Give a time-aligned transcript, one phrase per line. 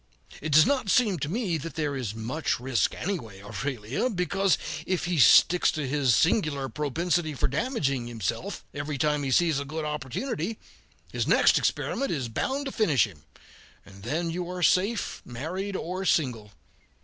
[0.41, 5.05] It does not seem to me that there is much risk, anyway, Aurelia, because if
[5.05, 9.85] he sticks to his singular propensity for damaging himself every time he sees a good
[9.85, 10.57] opportunity,
[11.11, 13.25] his next experiment is bound to finish him,
[13.85, 16.51] and then you are safe, married or single.